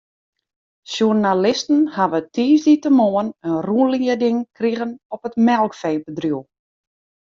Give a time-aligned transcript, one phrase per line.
[0.91, 6.41] Sjoernalisten hawwe tiisdeitemoarn in rûnlieding krigen op it melkfeebedriuw.